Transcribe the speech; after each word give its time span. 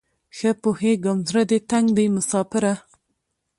ښه 0.37 0.51
پوهیږم 0.61 1.17
زړه 1.29 1.43
دې 1.49 1.59
تنګ 1.69 1.87
دی 1.97 2.05
مساپره 2.15 2.73